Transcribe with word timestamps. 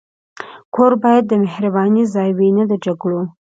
کور 0.75 0.93
باید 1.03 1.23
د 1.27 1.33
مهربانۍ 1.43 2.03
ځای 2.15 2.29
وي، 2.37 2.49
نه 2.57 2.63
د 2.71 2.73
جګړو. 2.85 3.21